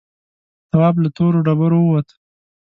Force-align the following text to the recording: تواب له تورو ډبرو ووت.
تواب 0.69 0.95
له 1.03 1.09
تورو 1.17 1.39
ډبرو 1.45 1.79
ووت. 1.83 2.07